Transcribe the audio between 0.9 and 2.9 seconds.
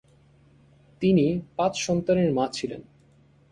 তিনি পাঁচ সন্তানের মা ছিলেন।